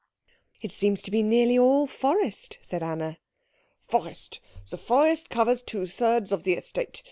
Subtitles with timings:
[0.63, 3.19] "It seems to be nearly all forest," said Anna.
[3.87, 4.39] "Forest!
[4.71, 6.99] The forest covers two thirds of the estate.